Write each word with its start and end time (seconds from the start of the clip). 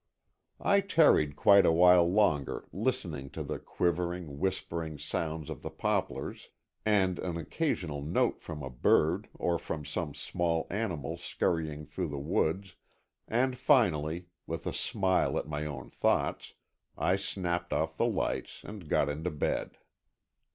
I 0.59 0.79
tarried 0.81 1.35
quite 1.35 1.63
a 1.63 1.71
while 1.71 2.11
longer, 2.11 2.67
listening 2.73 3.29
to 3.37 3.43
the 3.43 3.59
quivering, 3.59 4.39
whispering 4.39 4.97
sounds 4.97 5.47
of 5.47 5.61
the 5.61 5.69
poplars, 5.69 6.49
and 6.83 7.19
an 7.19 7.37
occasional 7.37 8.01
note 8.01 8.41
from 8.41 8.63
a 8.63 8.71
bird 8.71 9.29
or 9.35 9.59
from 9.59 9.85
some 9.85 10.15
small 10.15 10.65
animal 10.71 11.17
scurrying 11.17 11.85
through 11.85 12.07
the 12.09 12.17
woods, 12.17 12.73
and 13.27 13.55
finally, 13.55 14.25
with 14.47 14.65
a 14.65 14.73
smile 14.73 15.37
at 15.37 15.45
my 15.47 15.67
own 15.67 15.91
thoughts, 15.91 16.55
I 16.97 17.15
snapped 17.15 17.71
off 17.71 17.95
the 17.95 18.07
lights 18.07 18.61
and 18.63 18.89
got 18.89 19.07
into 19.07 19.29
bed. 19.29 19.77